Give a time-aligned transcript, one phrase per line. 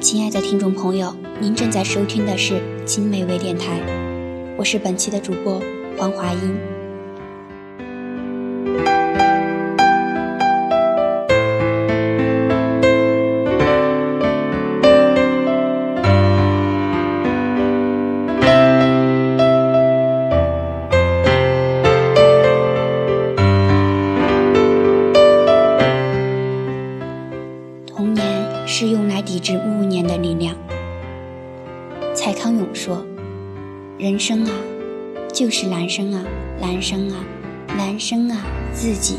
[0.00, 3.78] 亲爱的听众朋友，您正在收听的是金美味电台，
[4.56, 5.60] 我是本期的主播
[5.98, 6.79] 黄华英。
[30.30, 30.56] 力量。
[32.14, 33.04] 蔡康永说
[33.98, 34.52] 人生啊，
[35.32, 36.24] 就是男生啊，
[36.60, 37.24] 男生啊，
[37.76, 39.16] 男生啊，自己；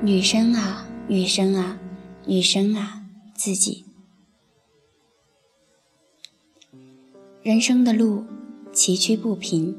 [0.00, 1.78] 女生啊，女生啊，
[2.24, 3.02] 女生啊，
[3.34, 3.84] 自己。
[7.42, 8.24] 人生的路
[8.72, 9.76] 崎岖不平，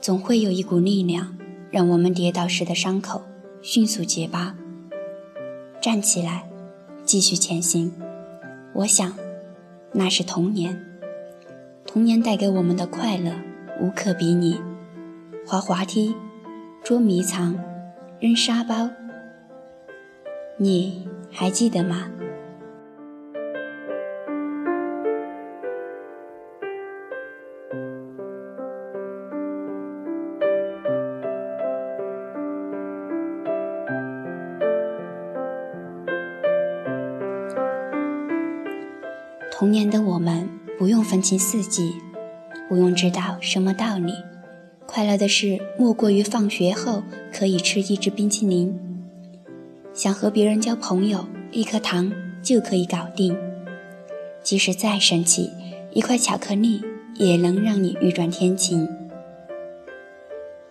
[0.00, 1.36] 总会有一股力量，
[1.70, 3.22] 让我们跌倒时的伤口
[3.62, 4.54] 迅速结疤，
[5.80, 6.48] 站起来，
[7.04, 7.92] 继续前行。
[8.74, 9.12] 我想，
[9.92, 10.84] 那是童年。
[11.86, 13.32] 童年带给我们的快乐
[13.80, 14.60] 无可比拟，
[15.46, 16.14] 滑滑梯、
[16.84, 17.58] 捉迷藏、
[18.20, 18.90] 扔沙包，
[20.58, 22.10] 你还记得吗？
[39.58, 40.48] 童年的我们。
[40.78, 41.92] 不用分清四季，
[42.68, 44.12] 不用知道什么道理，
[44.86, 48.78] 快乐的事莫过于放学后可以吃一支冰淇淋。
[49.92, 53.36] 想和别人交朋友，一颗糖就可以搞定。
[54.44, 55.50] 即使再生气，
[55.92, 56.80] 一块巧克力
[57.16, 58.88] 也能让你欲转天晴。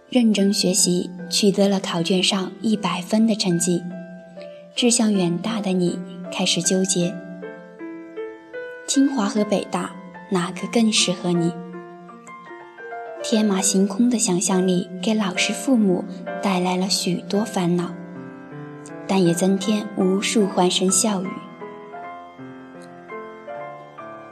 [0.09, 3.83] 认真学习，取得了考卷上一百分的成绩，
[4.73, 5.99] 志向远大的你
[6.31, 7.13] 开始纠结：
[8.87, 9.91] 清华和北大。
[10.29, 11.53] 哪个更适合你？
[13.23, 16.03] 天马行空的想象力给老师、父母
[16.43, 17.93] 带来了许多烦恼，
[19.07, 21.29] 但也增添无数欢声笑语。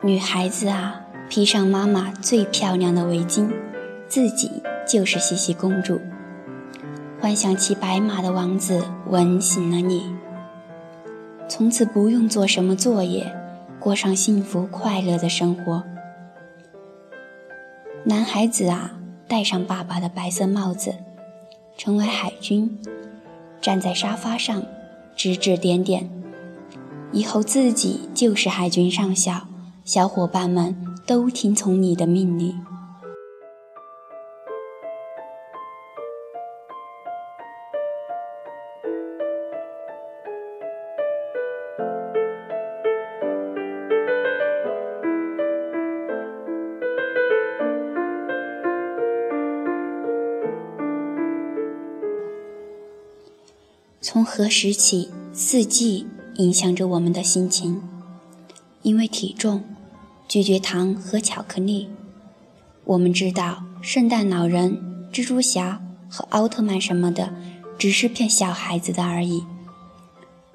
[0.01, 0.99] 女孩子啊，
[1.29, 3.49] 披上妈妈最漂亮的围巾，
[4.09, 6.01] 自己就是茜茜公主，
[7.21, 10.13] 幻想骑白马的王子吻醒了你，
[11.47, 13.33] 从此不用做什么作业。
[13.85, 15.83] 过上幸福快乐的生活。
[18.05, 18.95] 男孩子啊，
[19.27, 20.95] 戴上爸爸的白色帽子，
[21.77, 22.79] 成为海军，
[23.61, 24.63] 站在沙发上
[25.15, 26.09] 指指点点，
[27.11, 29.45] 以后自己就是海军上校，
[29.83, 30.75] 小伙伴们
[31.05, 32.59] 都听从你的命令。
[54.07, 56.05] 从何时起，四季
[56.35, 57.81] 影响着我们的心情？
[58.83, 59.63] 因为体重，
[60.27, 61.89] 拒绝糖和巧克力。
[62.83, 64.79] 我们知道，圣诞老人、
[65.11, 67.33] 蜘蛛侠和奥特曼什么的，
[67.79, 69.43] 只是骗小孩子的而已。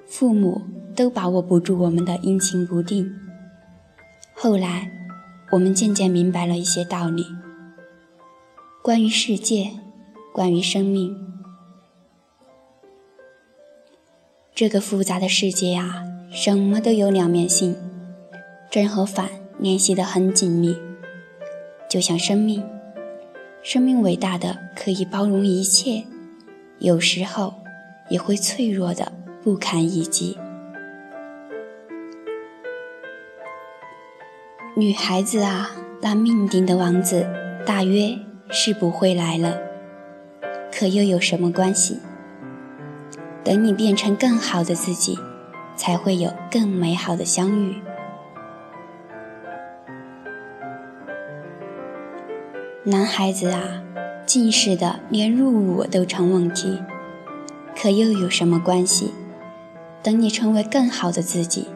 [0.07, 0.61] 父母
[0.95, 3.13] 都把握不住我们的阴晴不定。
[4.33, 4.89] 后来，
[5.51, 7.25] 我们渐渐明白了一些道理，
[8.81, 9.71] 关于世界，
[10.31, 11.13] 关于生命。
[14.61, 17.75] 这个复杂的世界啊，什么都有两面性，
[18.69, 19.27] 正和反
[19.57, 20.77] 联系得很紧密。
[21.89, 22.63] 就像生命，
[23.63, 26.03] 生命伟大的可以包容一切，
[26.77, 27.55] 有时候
[28.07, 29.11] 也会脆弱的
[29.43, 30.37] 不堪一击。
[34.75, 35.71] 女孩子啊，
[36.03, 37.27] 那命定的王子
[37.65, 38.15] 大约
[38.51, 39.57] 是不会来了，
[40.71, 41.97] 可又有什么关系？
[43.43, 45.17] 等你变成更好的自己，
[45.75, 47.81] 才会有更美好的相遇。
[52.83, 53.83] 男孩子啊，
[54.25, 56.79] 近视的连入伍都成问题，
[57.79, 59.13] 可又有什么关系？
[60.03, 61.67] 等你成为更好的自己，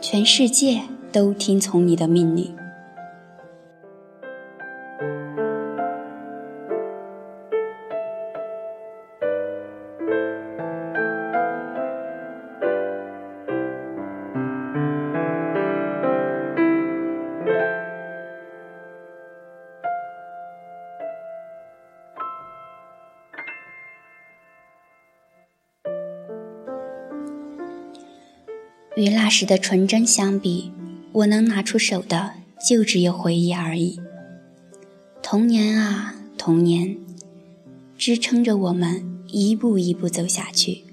[0.00, 2.56] 全世界都听从你的命令。
[28.96, 30.70] 与那时的纯真相比，
[31.12, 33.98] 我能拿出手的就只有回忆而已。
[35.22, 36.96] 童年啊，童年，
[37.98, 40.84] 支撑着我们一步一步走下去，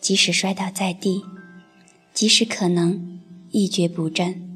[0.00, 1.22] 即使摔倒在地，
[2.12, 3.20] 即使可能
[3.50, 4.51] 一蹶不振。